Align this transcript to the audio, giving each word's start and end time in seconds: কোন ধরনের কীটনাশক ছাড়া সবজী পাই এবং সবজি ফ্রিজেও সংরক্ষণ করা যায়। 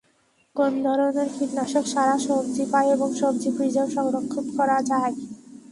কোন 0.55 0.71
ধরনের 0.83 1.27
কীটনাশক 1.35 1.85
ছাড়া 1.93 2.15
সবজী 2.27 2.63
পাই 2.71 2.87
এবং 2.95 3.09
সবজি 3.21 3.49
ফ্রিজেও 3.55 3.87
সংরক্ষণ 3.95 4.45
করা 4.57 4.77
যায়। 4.89 5.13